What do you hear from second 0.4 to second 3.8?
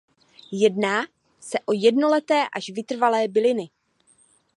Jedná se jednoleté až vytrvalé byliny.